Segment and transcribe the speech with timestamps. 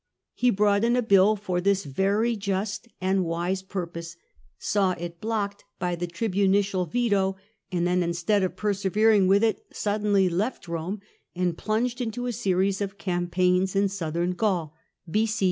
[0.33, 4.17] He brought in a bill for this very just and wise purpose,
[4.57, 7.35] saw it blocked by the tribunicial veto,
[7.71, 11.01] and then, instead of persevering with it, suddenly left Rome,
[11.35, 14.73] and plunged into a series of campaigns in Southern Gaul
[15.07, 15.39] [b.c.